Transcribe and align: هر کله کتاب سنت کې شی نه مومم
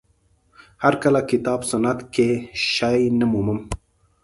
هر 0.83 0.93
کله 1.03 1.19
کتاب 1.31 1.59
سنت 1.71 1.99
کې 2.13 2.29
شی 2.71 3.01
نه 3.19 3.25
مومم 3.31 3.59